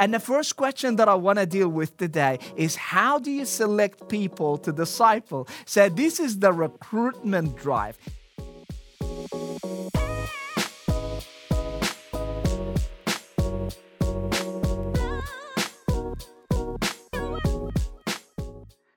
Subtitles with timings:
[0.00, 3.44] And the first question that I want to deal with today is how do you
[3.44, 5.46] select people to disciple?
[5.66, 7.98] So, this is the recruitment drive.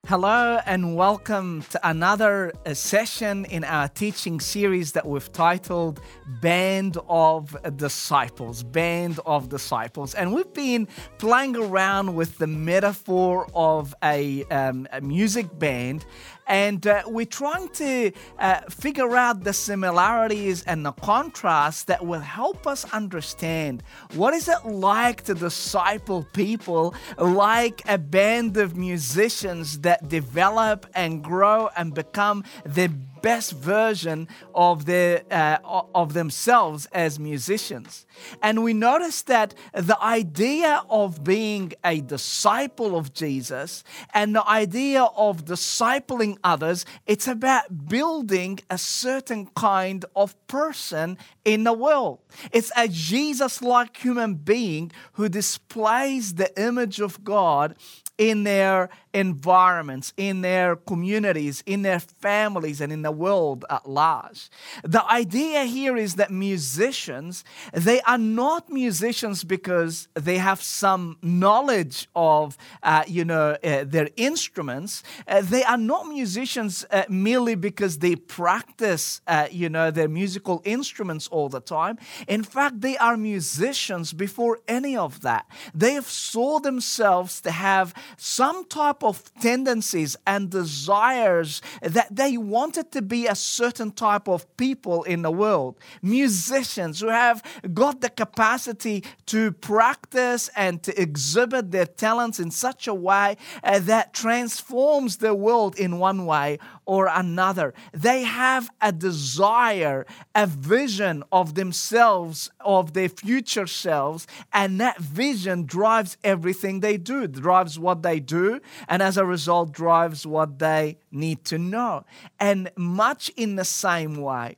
[0.08, 6.00] Hello, and welcome to another uh, session in our teaching series that we've titled
[6.42, 8.64] Band of Disciples.
[8.64, 10.16] Band of Disciples.
[10.16, 10.88] And we've been
[11.18, 16.06] playing around with the metaphor of a, um, a music band
[16.48, 22.22] and uh, we're trying to uh, figure out the similarities and the contrasts that will
[22.22, 23.84] help us understand
[24.14, 31.24] what is it like to disciple people like a band of musicians that develop and
[31.24, 32.88] grow and become the
[33.28, 34.20] best version
[34.56, 38.06] of their uh, of themselves as musicians.
[38.42, 39.50] And we notice that
[39.92, 47.28] the idea of being a disciple of Jesus and the idea of discipling others, it's
[47.28, 52.20] about building a certain kind of person in the world.
[52.58, 57.76] It's a Jesus like human being who displays the image of God
[58.18, 64.50] in their environments, in their communities, in their families, and in the world at large.
[64.84, 72.08] The idea here is that musicians, they are not musicians because they have some knowledge
[72.16, 75.04] of, uh, you know, uh, their instruments.
[75.28, 80.62] Uh, they are not musicians uh, merely because they practice, uh, you know, their musical
[80.64, 81.98] instruments all the time.
[82.28, 85.46] In fact, they are musicians before any of that.
[85.74, 92.92] They have saw themselves to have some type of tendencies and desires that they wanted
[92.92, 95.78] to be a certain type of people in the world.
[96.02, 102.88] Musicians who have got the capacity to practice and to exhibit their talents in such
[102.88, 107.74] a way uh, that transforms the world in one way or another.
[107.94, 115.66] They have a desire, a vision of themselves, of their future selves, and that vision
[115.66, 120.98] drives everything they do, drives what they do, and as a result, drives what they
[121.12, 122.06] need to know.
[122.40, 124.56] And much in the same way,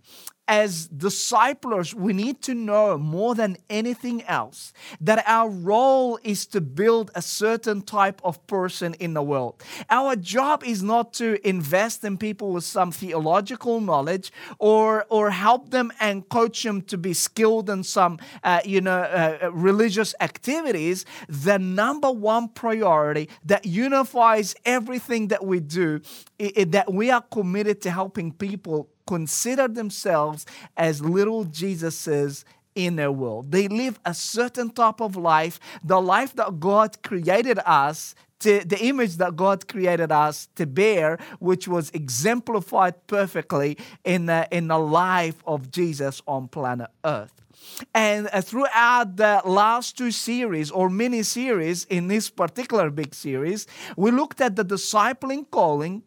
[0.49, 6.59] as disciples, we need to know more than anything else that our role is to
[6.59, 9.61] build a certain type of person in the world.
[9.91, 15.69] Our job is not to invest in people with some theological knowledge or, or help
[15.69, 20.15] them and coach them to be skilled in some, uh, you know, uh, uh religious
[20.19, 21.05] activities.
[21.27, 26.01] The number one priority that unifies everything that we do,
[26.39, 30.45] is that we are committed to helping people consider themselves
[30.77, 32.43] as little Jesuses
[32.75, 33.51] in their world.
[33.51, 38.79] They live a certain type of life, the life that God created us to the
[38.91, 44.77] image that God created us to bear, which was exemplified perfectly in the, in the
[44.77, 47.33] life of Jesus on planet Earth.
[47.95, 53.65] And uh, throughout the last two series or mini series in this particular big series,
[53.97, 56.03] we looked at the discipling calling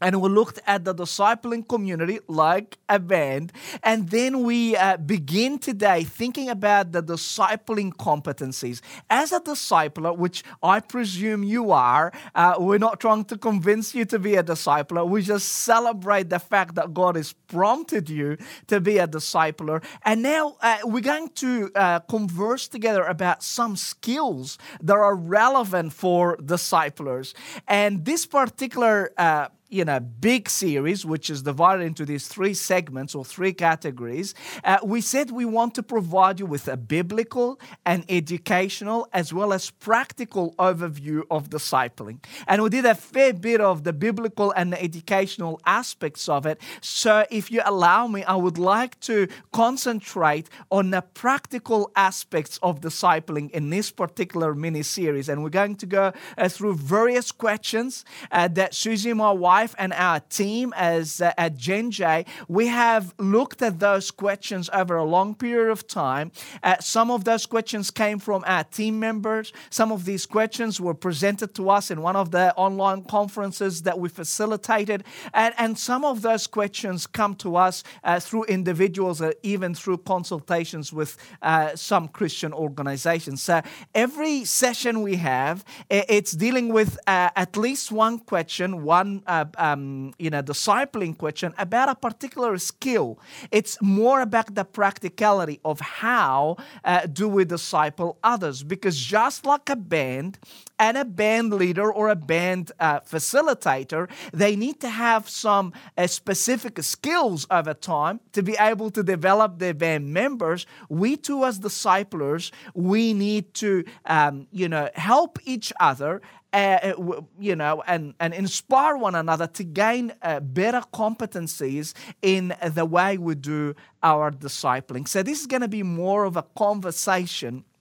[0.00, 3.52] and we looked at the discipling community like a band.
[3.82, 8.80] And then we uh, begin today thinking about the discipling competencies.
[9.10, 14.04] As a discipler, which I presume you are, uh, we're not trying to convince you
[14.06, 15.08] to be a discipler.
[15.08, 18.36] We just celebrate the fact that God has prompted you
[18.68, 19.82] to be a discipler.
[20.04, 25.92] And now uh, we're going to uh, converse together about some skills that are relevant
[25.92, 27.34] for disciplers.
[27.66, 33.14] And this particular uh, you know big series which is divided into these three segments
[33.14, 34.34] or three categories
[34.64, 39.52] uh, we said we want to provide you with a biblical and educational as well
[39.52, 42.22] as practical overview of discipling.
[42.46, 46.60] And we did a fair bit of the biblical and the educational aspects of it.
[46.80, 52.80] So if you allow me i would like to concentrate on the practical aspects of
[52.80, 58.04] discipling in this particular mini series and we're going to go uh, through various questions
[58.30, 63.04] uh, that susie my wife wife and our team as uh, at GenJ, we have
[63.18, 66.30] looked at those questions over a long period of time.
[66.62, 69.52] Uh, some of those questions came from our team members.
[69.70, 73.98] Some of these questions were presented to us in one of the online conferences that
[73.98, 75.02] we facilitated.
[75.34, 79.98] And, and some of those questions come to us uh, through individuals or even through
[80.14, 83.42] consultations with uh, some Christian organizations.
[83.42, 83.62] So
[83.92, 90.12] every session we have, it's dealing with uh, at least one question, one uh, um,
[90.18, 93.18] you know discipling question about a particular skill.
[93.50, 98.62] It's more about the practicality of how uh, do we disciple others.
[98.62, 100.38] Because just like a band
[100.78, 106.06] and a band leader or a band uh, facilitator, they need to have some uh,
[106.06, 110.66] specific skills over time to be able to develop their band members.
[110.88, 116.22] We too, as disciplers, we need to, um, you know, help each other
[116.52, 116.94] uh,
[117.38, 121.92] you know, and, and inspire one another to gain uh, better competencies
[122.22, 125.06] in the way we do our discipling.
[125.06, 127.77] So, this is going to be more of a conversation uh,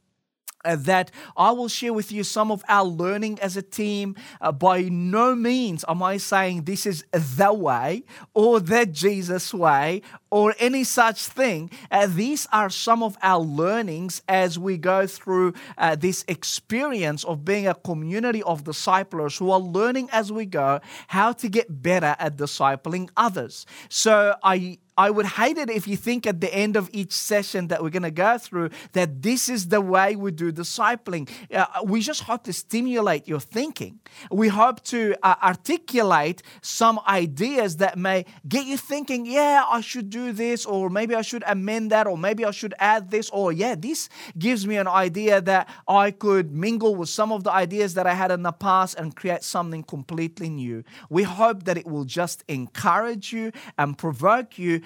[0.75, 4.16] that I will share with you some of our learning as a team.
[4.42, 8.04] Uh, by no means am I saying this is the way
[8.34, 11.69] or the Jesus way or any such thing.
[11.90, 17.46] Uh, these are some of our learnings as we go through uh, this experience of
[17.46, 22.16] being a community of disciplers who are learning as we go how to get better
[22.19, 23.66] at discipling others.
[23.90, 27.67] So I I would hate it if you think at the end of each session
[27.67, 31.29] that we're going to go through that this is the way we do discipling.
[31.53, 33.99] Uh, we just hope to stimulate your thinking.
[34.31, 40.09] We hope to uh, articulate some ideas that may get you thinking, yeah, I should
[40.09, 43.51] do this, or maybe I should amend that, or maybe I should add this, or
[43.51, 47.94] yeah, this gives me an idea that I could mingle with some of the ideas
[47.94, 50.83] that I had in the past and create something completely new.
[51.09, 54.81] We hope that it will just encourage you and provoke you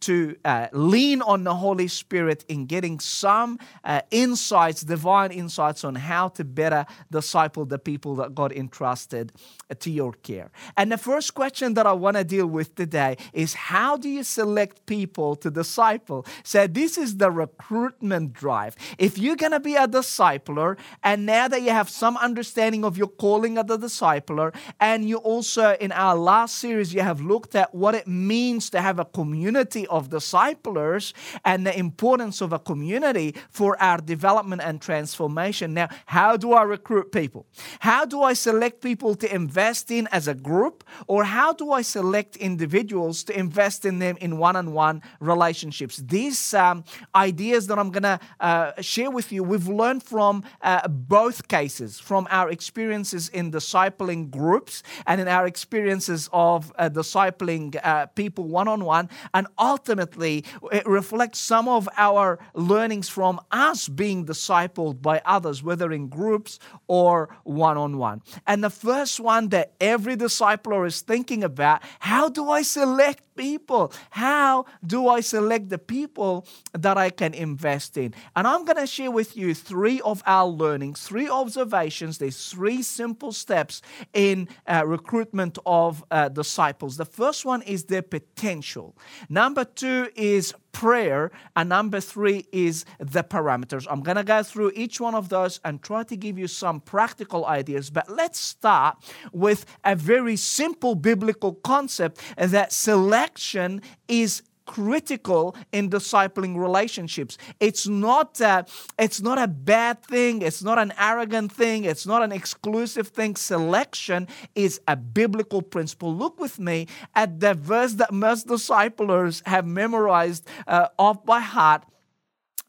[0.00, 5.94] to uh, lean on the Holy Spirit in getting some uh, insights, divine insights on
[5.94, 9.32] how to better disciple the people that God entrusted
[9.70, 10.50] uh, to your care.
[10.76, 14.22] And the first question that I want to deal with today is how do you
[14.22, 16.26] select people to disciple?
[16.42, 18.76] So, this is the recruitment drive.
[18.98, 22.96] If you're going to be a discipler, and now that you have some understanding of
[22.96, 27.54] your calling as a discipler, and you also, in our last series, you have looked
[27.54, 31.14] at what it means to have a community of disciplers
[31.44, 35.74] and the importance of a community for our development and transformation.
[35.74, 37.46] Now, how do I recruit people?
[37.80, 40.84] How do I select people to invest in as a group?
[41.06, 45.96] Or how do I select individuals to invest in them in one on one relationships?
[45.98, 50.86] These um, ideas that I'm going to uh, share with you, we've learned from uh,
[50.88, 57.78] both cases, from our experiences in discipling groups and in our experiences of uh, discipling
[57.82, 59.08] uh, people one on one.
[59.34, 65.92] And ultimately it reflects some of our learnings from us being discipled by others, whether
[65.92, 68.22] in groups or one on one.
[68.46, 73.92] And the first one that every discipler is thinking about how do I select people?
[74.10, 78.14] How do I select the people that I can invest in?
[78.36, 82.18] And I'm going to share with you three of our learnings, three observations.
[82.18, 83.80] There's three simple steps
[84.12, 86.96] in uh, recruitment of uh, disciples.
[86.96, 88.96] The first one is their potential.
[89.28, 91.30] Number two is prayer.
[91.56, 93.86] And number three is the parameters.
[93.90, 96.80] I'm going to go through each one of those and try to give you some
[96.80, 97.90] practical ideas.
[97.90, 98.96] But let's start
[99.32, 107.36] with a very simple biblical concept that selection is critical in discipling relationships.
[107.58, 108.66] It's not a,
[108.98, 113.34] it's not a bad thing, it's not an arrogant thing, it's not an exclusive thing.
[113.34, 116.14] Selection is a biblical principle.
[116.14, 116.86] Look with me
[117.16, 121.82] at the verse that most disciplers have memorized uh, off by heart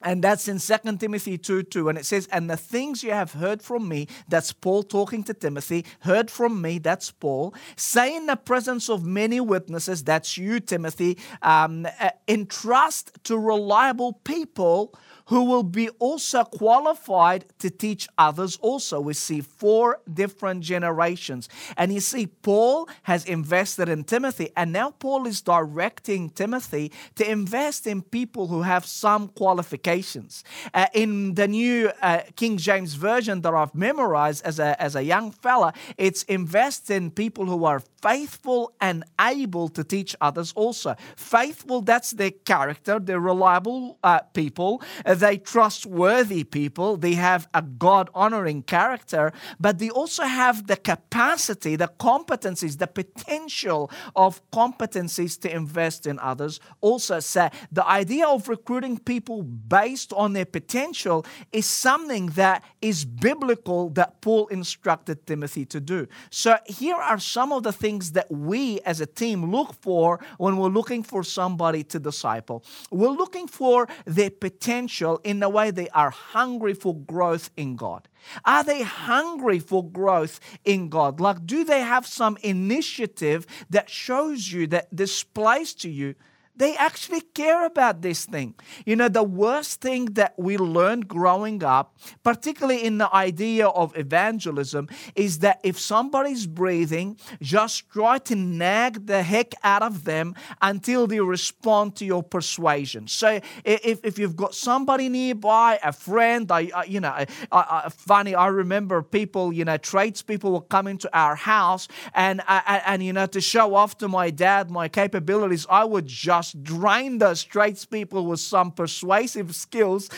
[0.02, 1.90] and that's in 2 Timothy 2 2.
[1.90, 5.34] And it says, And the things you have heard from me, that's Paul talking to
[5.34, 10.60] Timothy, heard from me, that's Paul, say in the presence of many witnesses, that's you,
[10.60, 14.94] Timothy, um, uh, entrust to reliable people
[15.30, 19.00] who will be also qualified to teach others also.
[19.00, 21.48] We see four different generations.
[21.78, 27.30] And you see, Paul has invested in Timothy, and now Paul is directing Timothy to
[27.30, 30.44] invest in people who have some qualifications.
[30.74, 35.04] Uh, in the new uh, King James Version that I've memorized as a, as a
[35.04, 40.96] young fella, it's invest in people who are faithful and able to teach others also.
[41.16, 44.82] Faithful, that's their character, they're reliable uh, people.
[45.06, 50.78] Uh, they trustworthy people, they have a God honoring character, but they also have the
[50.78, 56.60] capacity, the competencies, the potential of competencies to invest in others.
[56.82, 63.06] Also, say the idea of recruiting people based on their potential is something that is
[63.06, 66.08] biblical that Paul instructed Timothy to do.
[66.30, 70.58] So, here are some of the things that we as a team look for when
[70.58, 72.64] we're looking for somebody to disciple.
[72.92, 78.08] We're looking for their potential in a way they are hungry for growth in God?
[78.46, 81.20] Are they hungry for growth in God?
[81.20, 86.16] Like, do they have some initiative that shows you, that displays to you
[86.60, 88.54] they actually care about this thing.
[88.86, 93.98] You know, the worst thing that we learned growing up, particularly in the idea of
[93.98, 100.36] evangelism, is that if somebody's breathing, just try to nag the heck out of them
[100.62, 103.08] until they respond to your persuasion.
[103.08, 107.90] So if, if you've got somebody nearby, a friend, I, I you know, I, I,
[107.90, 113.04] funny, I remember people, you know, tradespeople were coming to our house and, and, and,
[113.04, 117.18] you know, to show off to my dad my capabilities, I would just just drain
[117.20, 120.10] those tradespeople with some persuasive skills,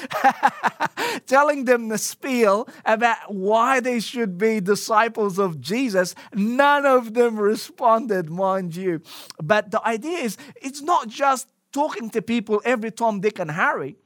[1.27, 6.15] telling them the spiel about why they should be disciples of Jesus.
[6.33, 9.01] None of them responded, mind you.
[9.41, 13.97] But the idea is, it's not just talking to people every Tom, Dick, and Harry.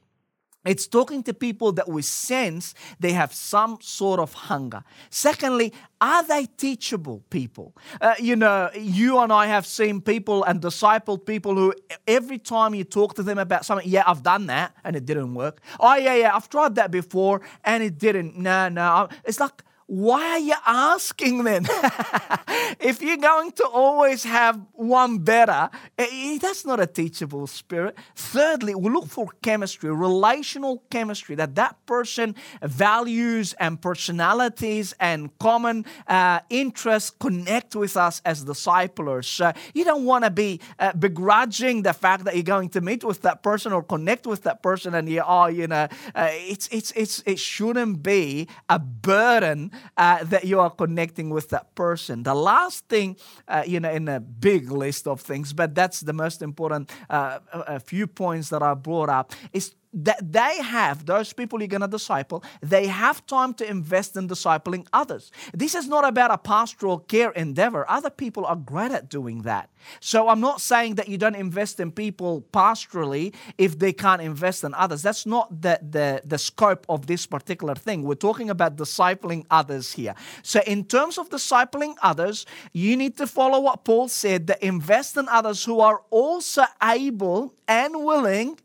[0.66, 4.82] It's talking to people that we sense they have some sort of hunger.
[5.10, 7.74] Secondly, are they teachable people?
[8.00, 11.72] Uh, you know, you and I have seen people and discipled people who
[12.06, 15.34] every time you talk to them about something, yeah, I've done that and it didn't
[15.34, 15.60] work.
[15.80, 18.36] Oh, yeah, yeah, I've tried that before and it didn't.
[18.36, 19.08] No, no.
[19.24, 21.64] It's like, why are you asking then?
[22.80, 27.96] if you're going to always have one better, eh, eh, that's not a teachable spirit.
[28.16, 35.84] Thirdly, we look for chemistry, relational chemistry, that that person values and personalities and common
[36.08, 39.28] uh, interests connect with us as disciplers.
[39.28, 43.04] So you don't want to be uh, begrudging the fact that you're going to meet
[43.04, 46.66] with that person or connect with that person, and you are, you know, uh, it's
[46.72, 52.22] it's it's it shouldn't be a burden uh, that you are connecting with that person.
[52.22, 53.16] The last thing,
[53.48, 57.38] uh, you know, in a big list of things, but that's the most important uh,
[57.52, 61.80] a few points that I brought up, is that they have, those people you're going
[61.80, 65.32] to disciple, they have time to invest in discipling others.
[65.54, 67.88] This is not about a pastoral care endeavor.
[67.88, 69.70] Other people are great at doing that.
[70.00, 74.64] So I'm not saying that you don't invest in people pastorally if they can't invest
[74.64, 75.02] in others.
[75.02, 78.02] That's not the, the, the scope of this particular thing.
[78.02, 80.14] We're talking about discipling others here.
[80.42, 85.16] So, in terms of discipling others, you need to follow what Paul said that invest
[85.16, 88.58] in others who are also able and willing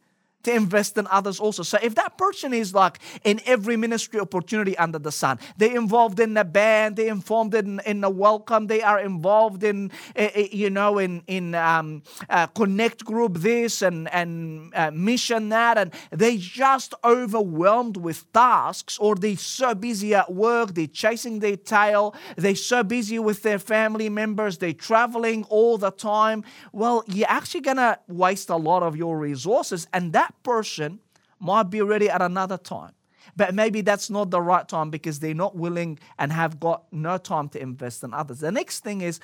[0.43, 1.63] to invest in others also.
[1.63, 6.19] So if that person is like in every ministry opportunity under the sun, they're involved
[6.19, 10.69] in the band, they're involved in, in the welcome, they are involved in, uh, you
[10.69, 16.37] know, in, in um, uh, connect group this and, and uh, mission that, and they
[16.37, 22.55] just overwhelmed with tasks or they're so busy at work, they're chasing their tail, they're
[22.55, 26.43] so busy with their family members, they're traveling all the time.
[26.71, 30.99] Well, you're actually going to waste a lot of your resources and that that person
[31.39, 32.93] might be ready at another time.
[33.35, 37.17] But maybe that's not the right time because they're not willing and have got no
[37.17, 38.39] time to invest in others.
[38.39, 39.19] The next thing is,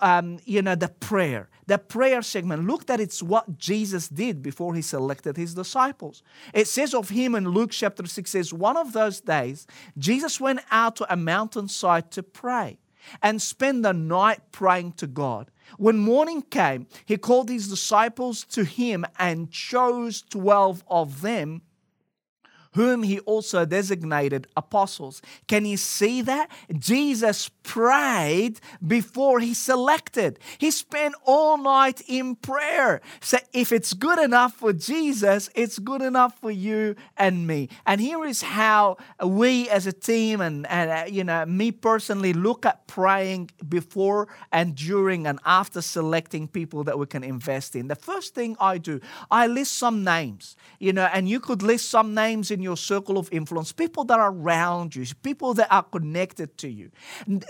[0.00, 1.50] um, you know, the prayer.
[1.66, 2.66] The prayer segment.
[2.66, 6.22] Look that it's what Jesus did before he selected his disciples.
[6.54, 9.66] It says of him in Luke chapter 6 says, one of those days,
[9.98, 12.78] Jesus went out to a mountainside to pray
[13.22, 15.50] and spend the night praying to God.
[15.78, 21.62] When morning came, he called his disciples to him and chose 12 of them
[22.72, 25.22] whom he also designated apostles.
[25.46, 26.50] Can you see that?
[26.78, 30.38] Jesus prayed before he selected.
[30.58, 33.00] He spent all night in prayer.
[33.20, 37.68] So if it's good enough for Jesus, it's good enough for you and me.
[37.86, 42.32] And here is how we as a team and, and uh, you know me personally
[42.32, 47.88] look at praying before and during and after selecting people that we can invest in.
[47.88, 49.00] The first thing I do,
[49.30, 53.28] I list some names, you know, and you could list some names your circle of
[53.32, 56.90] influence, people that are around you, people that are connected to you.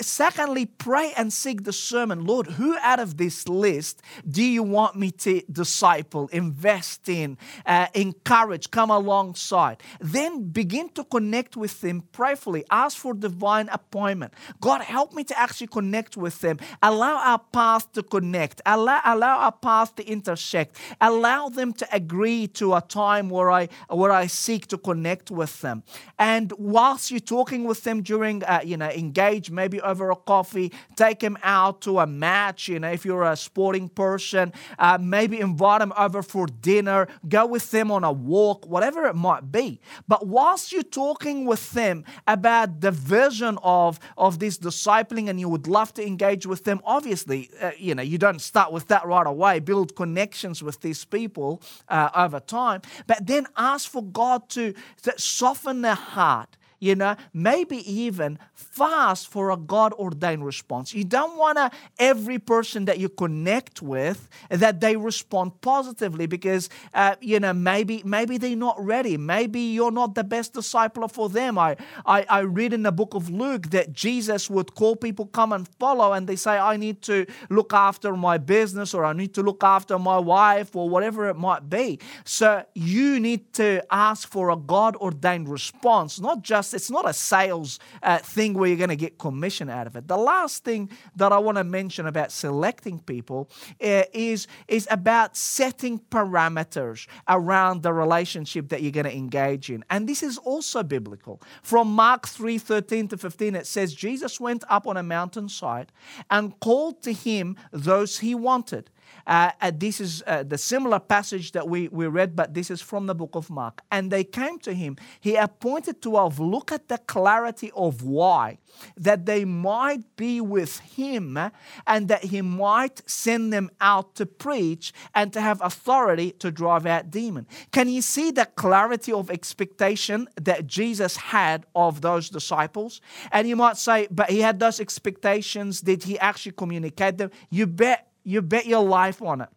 [0.00, 2.25] Secondly, pray and seek discernment.
[2.25, 7.87] Lord, who out of this list do you want me to disciple, invest in, uh,
[7.95, 9.83] encourage, come alongside?
[10.00, 12.64] Then begin to connect with them prayerfully.
[12.71, 14.35] Ask for divine appointment.
[14.61, 16.59] God, help me to actually connect with them.
[16.83, 18.61] Allow our path to connect.
[18.66, 20.76] Allow, allow our path to intersect.
[21.00, 25.30] Allow them to agree to a time where I where I seek to connect connect
[25.32, 25.82] with them.
[26.18, 30.73] And whilst you're talking with them during, uh, you know, engage maybe over a coffee,
[30.94, 35.40] take them out to a match, you know, if you're a sporting person, uh, maybe
[35.40, 39.80] invite them over for dinner, go with them on a walk, whatever it might be.
[40.06, 45.49] But whilst you're talking with them about the vision of, of this discipling and you
[45.49, 49.04] would love to engage with them, obviously, uh, you know, you don't start with that
[49.04, 49.59] right away.
[49.59, 52.82] Build connections with these people uh, over time.
[53.09, 59.29] But then ask for God to, to soften their heart you know, maybe even fast
[59.29, 60.93] for a God ordained response.
[60.93, 61.71] You don't want to,
[62.01, 68.03] every person that you connect with, that they respond positively because, uh, you know, maybe
[68.05, 69.17] maybe they're not ready.
[69.17, 71.57] Maybe you're not the best disciple for them.
[71.57, 75.53] I, I, I read in the book of Luke that Jesus would call people, come
[75.53, 79.35] and follow, and they say, I need to look after my business or I need
[79.35, 82.01] to look after my wife or whatever it might be.
[82.25, 87.12] So you need to ask for a God ordained response, not just it's not a
[87.12, 90.09] sales uh, thing where you're going to get commission out of it.
[90.09, 93.50] The last thing that I want to mention about selecting people
[93.83, 99.85] uh, is, is about setting parameters around the relationship that you're going to engage in.
[99.91, 101.41] And this is also biblical.
[101.62, 105.93] From Mark 3 13 to 15, it says, Jesus went up on a mountainside
[106.31, 108.91] and called to him those he wanted
[109.26, 112.81] uh, uh, this is uh, the similar passage that we, we read, but this is
[112.81, 113.83] from the book of Mark.
[113.90, 114.97] And they came to him.
[115.21, 116.40] He appointed 12.
[116.40, 118.59] Look at the clarity of why.
[118.97, 121.38] That they might be with him
[121.87, 126.87] and that he might send them out to preach and to have authority to drive
[126.87, 127.49] out demons.
[127.71, 133.00] Can you see the clarity of expectation that Jesus had of those disciples?
[133.31, 135.81] And you might say, but he had those expectations.
[135.81, 137.31] Did he actually communicate them?
[137.50, 139.49] You bet you bet your life on it.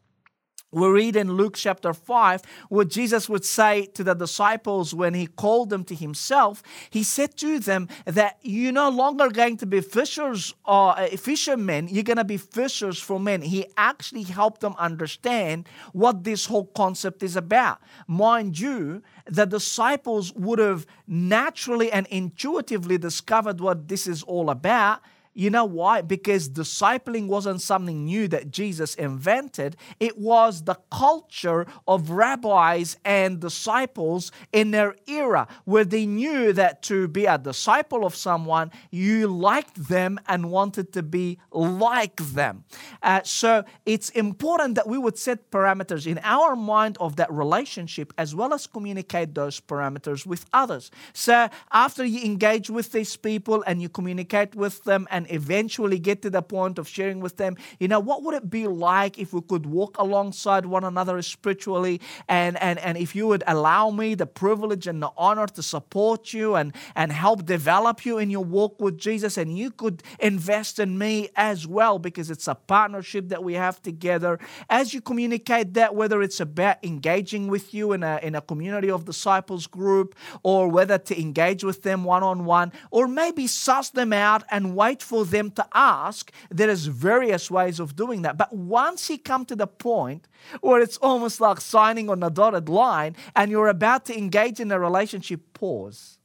[0.76, 5.26] We read in Luke chapter 5 what Jesus would say to the disciples when he
[5.26, 6.62] called them to himself.
[6.90, 11.88] He said to them that you're no longer going to be fishers or uh, fishermen,
[11.90, 13.42] you're going to be fishers for men.
[13.42, 17.80] He actually helped them understand what this whole concept is about.
[18.06, 25.02] Mind you, the disciples would have naturally and intuitively discovered what this is all about
[25.36, 26.02] you know why?
[26.02, 29.76] Because discipling wasn't something new that Jesus invented.
[30.00, 36.82] It was the culture of rabbis and disciples in their era, where they knew that
[36.84, 42.64] to be a disciple of someone, you liked them and wanted to be like them.
[43.04, 48.14] Uh, so it's important that we would set parameters in our mind of that relationship
[48.18, 50.92] as well as communicate those parameters with others.
[51.12, 56.22] So after you engage with these people and you communicate with them and eventually get
[56.22, 59.34] to the point of sharing with them, you know, what would it be like if
[59.34, 64.16] we could walk alongside one another spiritually and, and, and if you would allow me
[64.16, 68.44] the privilege and the honor to support you and, and help develop you in your
[68.44, 73.30] walk with Jesus and you could invest in me as well because it's a partnership
[73.30, 74.40] that we have together.
[74.70, 78.90] As you communicate that, whether it's about engaging with you in a, in a community
[78.90, 83.90] of disciples group or whether to engage with them one on one or maybe suss
[83.92, 86.32] them out and wait for for them to ask.
[86.50, 88.38] There is various ways of doing that.
[88.38, 90.28] But once you come to the point
[90.62, 94.72] where it's almost like signing on a dotted line and you're about to engage in
[94.72, 96.20] a relationship, pause.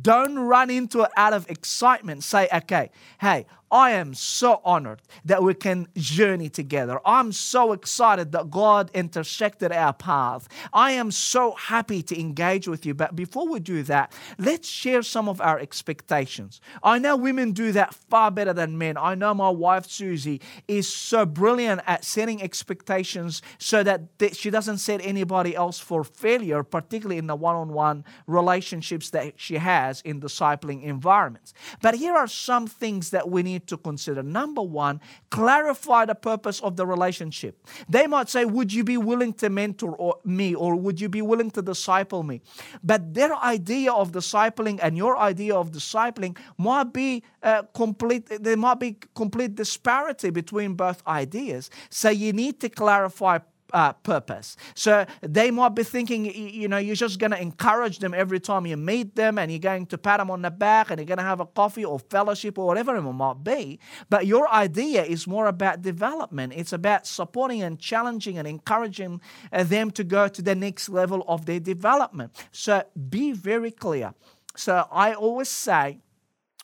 [0.00, 2.22] Don't run into it out of excitement.
[2.22, 7.00] Say, okay, hey, I am so honored that we can journey together.
[7.04, 10.48] I'm so excited that God intersected our path.
[10.72, 12.94] I am so happy to engage with you.
[12.94, 16.60] But before we do that, let's share some of our expectations.
[16.84, 18.96] I know women do that far better than men.
[18.96, 24.02] I know my wife, Susie, is so brilliant at setting expectations so that
[24.34, 29.32] she doesn't set anybody else for failure, particularly in the one on one relationships that
[29.34, 31.52] she has in discipling environments.
[31.82, 34.22] But here are some things that we need to consider.
[34.22, 35.00] Number one,
[35.30, 37.66] clarify the purpose of the relationship.
[37.88, 41.22] They might say, Would you be willing to mentor or, me or would you be
[41.22, 42.42] willing to disciple me?
[42.82, 48.56] But their idea of discipling and your idea of discipling might be uh, complete, there
[48.56, 51.70] might be complete disparity between both ideas.
[51.90, 53.38] So you need to clarify
[53.74, 54.56] uh, purpose.
[54.74, 58.66] So they might be thinking, you know, you're just going to encourage them every time
[58.66, 61.18] you meet them and you're going to pat them on the back and you're going
[61.18, 63.80] to have a coffee or fellowship or whatever it might be.
[64.08, 66.52] But your idea is more about development.
[66.56, 69.20] It's about supporting and challenging and encouraging
[69.52, 72.32] uh, them to go to the next level of their development.
[72.52, 74.14] So be very clear.
[74.56, 75.98] So I always say,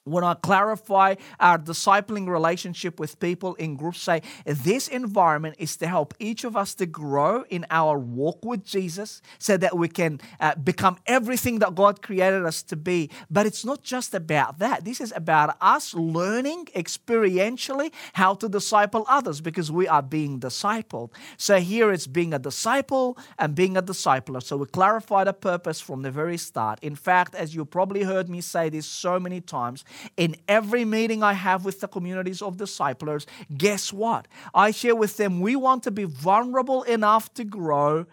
[0.04, 5.86] when I clarify our discipling relationship with people in groups, say this environment is to
[5.86, 10.20] help each of us to grow in our walk with Jesus so that we can
[10.40, 13.10] uh, become everything that God created us to be.
[13.30, 14.84] But it's not just about that.
[14.84, 21.10] This is about us learning experientially how to disciple others because we are being discipled.
[21.36, 24.42] So here it's being a disciple and being a discipler.
[24.42, 26.78] So we clarify the purpose from the very start.
[26.82, 29.84] In fact, as you probably heard me say this so many times,
[30.16, 33.26] in every meeting I have with the communities of disciplers,
[33.56, 34.28] guess what?
[34.54, 38.06] I share with them we want to be vulnerable enough to grow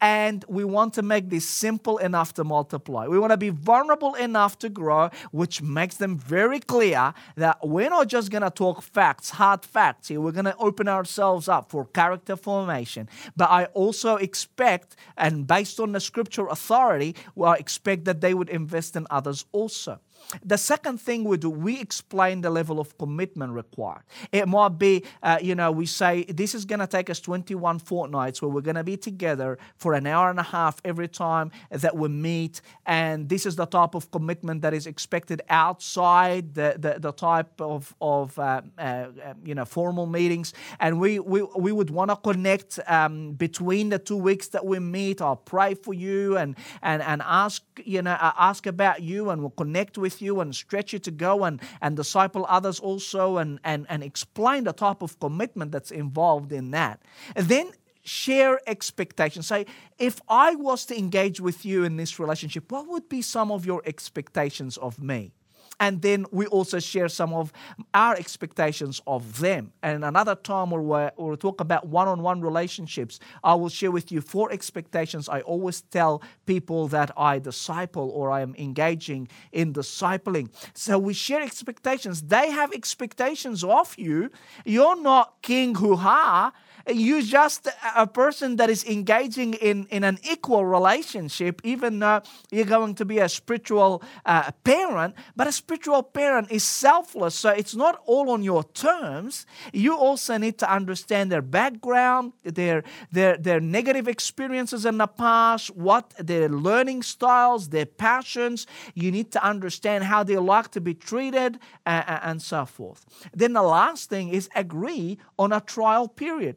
[0.00, 3.06] and we want to make this simple enough to multiply.
[3.06, 7.90] We want to be vulnerable enough to grow, which makes them very clear that we're
[7.90, 10.20] not just going to talk facts, hard facts here.
[10.20, 13.08] We're going to open ourselves up for character formation.
[13.36, 18.32] But I also expect, and based on the scripture authority, well, I expect that they
[18.32, 20.00] would invest in others also.
[20.44, 24.02] The second thing we do, we explain the level of commitment required.
[24.32, 27.80] It might be, uh, you know, we say this is going to take us 21
[27.80, 31.50] fortnights where we're going to be together for an hour and a half every time
[31.70, 32.60] that we meet.
[32.86, 37.60] And this is the type of commitment that is expected outside the, the, the type
[37.60, 39.06] of, of uh, uh,
[39.44, 40.54] you know, formal meetings.
[40.78, 44.78] And we, we, we would want to connect um, between the two weeks that we
[44.78, 45.20] meet.
[45.20, 49.40] I'll pray for you and, and, and ask, you know, uh, ask about you and
[49.40, 53.36] we'll connect with with you and stretch you to go and, and disciple others also
[53.36, 57.00] and, and, and explain the type of commitment that's involved in that.
[57.36, 57.70] And then
[58.02, 59.46] share expectations.
[59.46, 59.66] Say,
[59.98, 63.64] if I was to engage with you in this relationship, what would be some of
[63.64, 65.32] your expectations of me?
[65.80, 67.52] And then we also share some of
[67.94, 69.72] our expectations of them.
[69.82, 74.12] And another time where we'll talk about one on one relationships, I will share with
[74.12, 79.72] you four expectations I always tell people that I disciple or I am engaging in
[79.72, 80.50] discipling.
[80.74, 82.22] So we share expectations.
[82.22, 84.30] They have expectations of you.
[84.66, 86.52] You're not king hoo ha
[86.88, 92.64] you're just a person that is engaging in, in an equal relationship, even though you're
[92.64, 95.14] going to be a spiritual uh, parent.
[95.36, 99.46] But a spiritual parent is selfless, so it's not all on your terms.
[99.72, 105.74] You also need to understand their background, their, their, their negative experiences in the past,
[105.76, 108.66] what their learning styles, their passions.
[108.94, 113.04] You need to understand how they like to be treated, uh, and so forth.
[113.32, 116.56] Then the last thing is agree on a trial period.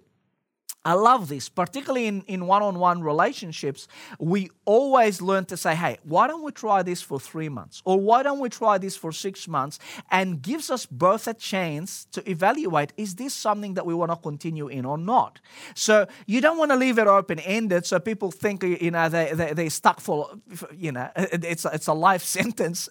[0.85, 3.87] I love this, particularly in, in one-on-one relationships.
[4.19, 7.81] We always learn to say, hey, why don't we try this for three months?
[7.85, 9.79] Or why don't we try this for six months?
[10.11, 14.17] And gives us both a chance to evaluate, is this something that we want to
[14.17, 15.39] continue in or not?
[15.73, 19.53] So you don't want to leave it open-ended so people think, you know, they, they,
[19.53, 20.31] they're stuck for,
[20.75, 22.89] you know, it's, it's a life sentence.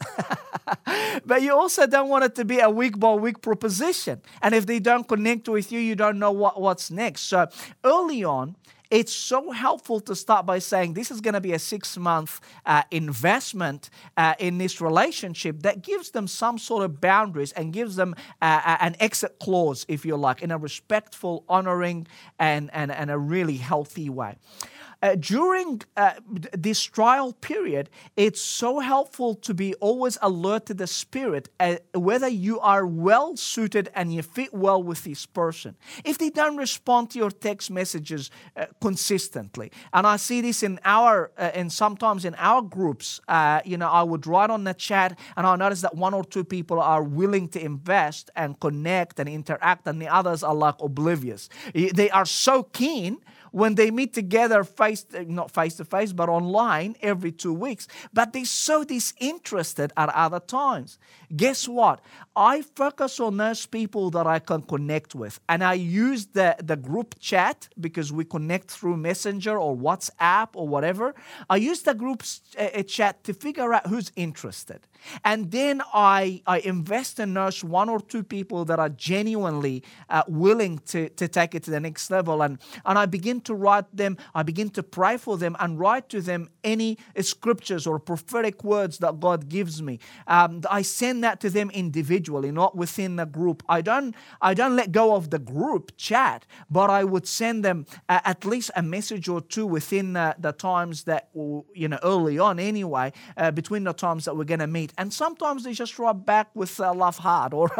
[1.26, 4.22] but you also don't want it to be a week-by-week proposition.
[4.40, 7.22] And if they don't connect with you, you don't know what, what's next.
[7.22, 7.48] So
[7.84, 8.56] early on,
[8.92, 12.40] it's so helpful to start by saying this is going to be a six month
[12.66, 17.96] uh, investment uh, in this relationship that gives them some sort of boundaries and gives
[17.96, 22.06] them uh, an exit clause, if you like, in a respectful, honoring,
[22.38, 24.36] and, and, and a really healthy way
[25.02, 26.12] uh, during uh,
[26.56, 32.28] this trial period, it's so helpful to be always alert to the Spirit, uh, whether
[32.28, 35.74] you are well suited and you fit well with this person.
[36.04, 40.78] If they don't respond to your text messages uh, consistently, and I see this in
[40.84, 44.74] our, uh, and sometimes in our groups, uh, you know, I would write on the
[44.74, 49.18] chat, and I notice that one or two people are willing to invest and connect
[49.18, 51.48] and interact, and the others are like oblivious.
[51.74, 53.18] They are so keen
[53.52, 57.86] when they meet together face not face to face but online every two weeks.
[58.12, 60.98] But they're so disinterested at other times.
[61.34, 62.00] Guess what?
[62.34, 66.76] I focus on those people that i can connect with and i use the, the
[66.76, 71.14] group chat because we connect through messenger or whatsapp or whatever.
[71.48, 72.22] I use the group
[72.58, 74.80] uh, chat to figure out who's interested
[75.24, 80.22] and then I, I invest and those one or two people that are genuinely uh,
[80.28, 82.42] willing to, to take it to the next level.
[82.42, 86.08] And, and I begin to write them, I begin to pray for them and write
[86.10, 89.98] to them any scriptures or prophetic words that God gives me.
[90.26, 93.62] Um, I send that to them individually, not within the group.
[93.68, 97.86] I don't, I don't let go of the group chat, but I would send them
[98.08, 102.58] uh, at least a message or two within the times that, you know, early on
[102.58, 106.24] anyway, uh, between the times that we're going to meet and sometimes they just write
[106.26, 107.70] back with a love heart or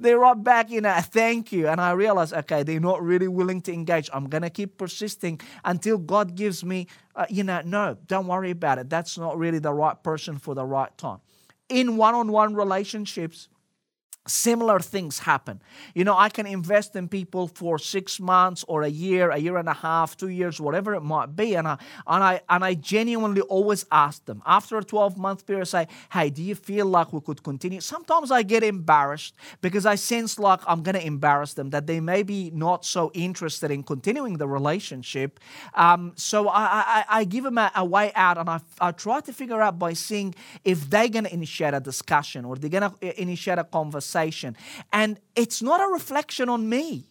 [0.00, 1.68] they write back in a thank you.
[1.68, 4.08] And I realize, okay, they're not really willing to engage.
[4.12, 8.50] I'm going to keep persisting until God gives me, uh, you know, no, don't worry
[8.50, 8.90] about it.
[8.90, 11.20] That's not really the right person for the right time.
[11.68, 13.48] in one on one relationships,
[14.30, 15.60] similar things happen.
[15.94, 19.56] You know, I can invest in people for six months or a year, a year
[19.56, 22.74] and a half, two years, whatever it might be, and I and I and I
[22.74, 27.12] genuinely always ask them after a 12 month period, say, hey, do you feel like
[27.12, 27.80] we could continue?
[27.80, 32.22] Sometimes I get embarrassed because I sense like I'm gonna embarrass them, that they may
[32.22, 35.40] be not so interested in continuing the relationship.
[35.74, 39.20] Um, so I, I, I give them a, a way out, and I, I try
[39.20, 43.58] to figure out by seeing if they're gonna initiate a discussion or they're gonna initiate
[43.58, 44.56] a conversation conversation.
[44.92, 47.06] And it's not a reflection on me.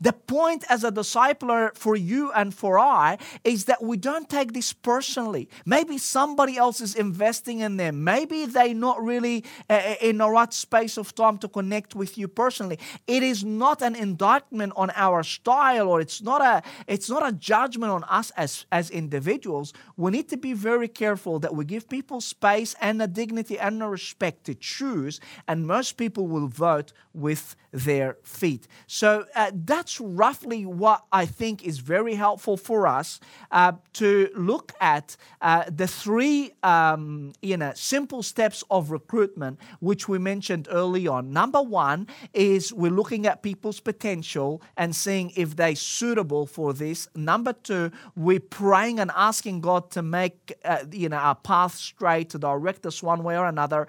[0.00, 4.52] The point as a discipler for you and for I is that we don't take
[4.52, 5.48] this personally.
[5.66, 8.04] Maybe somebody else is investing in them.
[8.04, 12.28] Maybe they're not really uh, in the right space of time to connect with you
[12.28, 12.78] personally.
[13.06, 17.32] It is not an indictment on our style or it's not a it's not a
[17.32, 19.72] judgment on us as as individuals.
[19.96, 23.80] We need to be very careful that we give people space and the dignity and
[23.80, 28.68] the respect to choose and most people will vote with their feet.
[28.86, 29.50] So uh,
[29.82, 33.18] that's roughly what I think is very helpful for us
[33.50, 40.08] uh, to look at uh, the three um, you know simple steps of recruitment which
[40.08, 41.32] we mentioned early on.
[41.32, 47.08] Number one is we're looking at people's potential and seeing if they're suitable for this.
[47.16, 52.30] Number two, we're praying and asking God to make uh, you know our path straight
[52.30, 53.88] to direct us one way or another.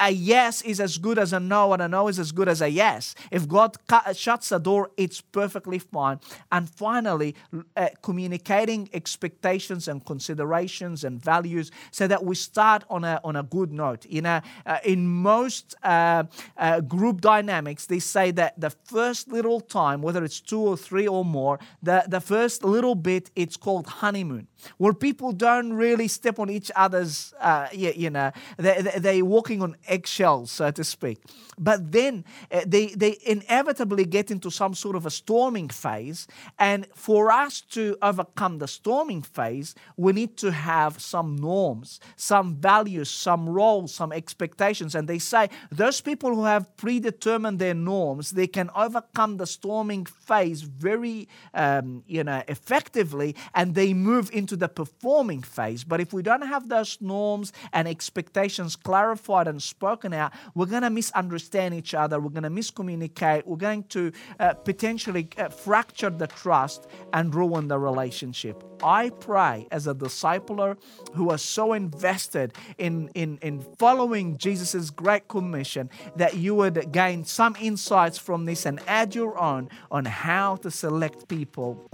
[0.00, 2.60] A yes is as good as a no, and a no is as good as
[2.60, 3.14] a yes.
[3.30, 3.76] If God
[4.14, 6.18] shuts the door, it's perfectly fine.
[6.50, 7.34] And finally,
[7.76, 13.42] uh, communicating expectations and considerations and values so that we start on a, on a
[13.42, 14.06] good note.
[14.06, 16.24] In, a, uh, in most uh,
[16.56, 21.06] uh group dynamics, they say that the first little time, whether it's two or three
[21.06, 24.46] or more, the, the first little bit, it's called honeymoon,
[24.78, 29.60] where people don't really step on each other's, uh, you, you know, they, they're walking
[29.60, 31.18] on eggshells, so to speak.
[31.58, 36.26] But then uh, they, they inevitably get into some sort of a storming phase.
[36.58, 42.56] And for us to overcome the storming phase, we need to have some norms, some
[42.56, 44.94] values, some roles, some expectations.
[44.94, 50.04] And they say those people who have predetermined their norms, they can overcome the storming
[50.06, 55.84] phase very, um, you know, effectively, and they move into the performing phase.
[55.84, 60.82] But if we don't have those norms and expectations clarified and spoken out, we're going
[60.82, 62.20] to misunderstand each other.
[62.20, 63.46] We're going to miscommunicate.
[63.46, 68.64] We're going to uh, potentially uh, fracture the trust and ruin the relationship.
[68.82, 70.76] I pray as a discipler
[71.12, 77.24] who are so invested in, in, in following Jesus' great commission that you would gain
[77.24, 81.88] some insights from this and add your own on how to select people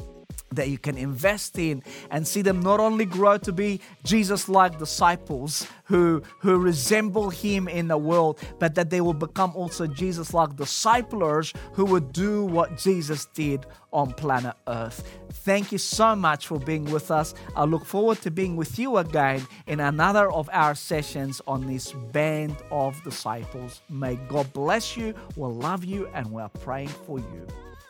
[0.51, 4.79] that you can invest in and see them not only grow to be Jesus like
[4.79, 10.33] disciples who, who resemble him in the world, but that they will become also Jesus
[10.35, 15.03] like disciplers who would do what Jesus did on planet Earth.
[15.33, 17.35] Thank you so much for being with us.
[17.57, 21.93] I look forward to being with you again in another of our sessions on this
[22.13, 23.81] band of disciples.
[23.89, 25.15] May God bless you.
[25.37, 27.47] We'll love you and we're praying for you.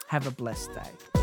[0.07, 1.18] Have a blessed day.